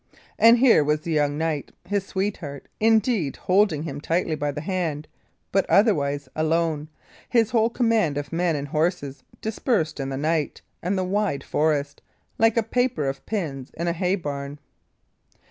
[0.39, 5.07] And here was the young knight, his sweetheart, indeed, holding him tightly by the hand,
[5.51, 6.87] but otherwise alone,
[7.29, 12.01] his whole command of men and horses dispersed in the night and the wide forest,
[12.39, 14.57] like a paper of pins in a bay barn.